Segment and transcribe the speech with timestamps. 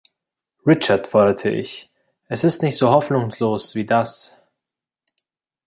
[0.65, 1.91] „Richard", forderte ich,
[2.27, 4.35] „es ist nicht so hoffnungslos wie das?"